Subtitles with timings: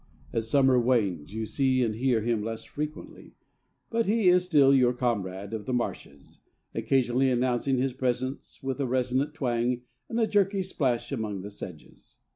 [0.33, 3.35] As summer wanes you see and hear him less frequently,
[3.91, 6.39] but he is still your comrade of the marshes,
[6.73, 12.17] occasionally announcing his presence with a resonant twang and a jerky splash among the sedges.